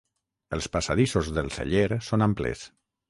Els 0.57 0.67
passadissos 0.77 1.29
del 1.35 1.53
celler 1.59 2.01
són 2.09 2.29
amples. 2.31 2.65